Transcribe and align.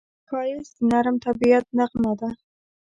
ښایست 0.29 0.73
د 0.77 0.79
نرم 0.91 1.15
طبیعت 1.25 1.65
نغمه 1.77 2.13
ده 2.19 2.29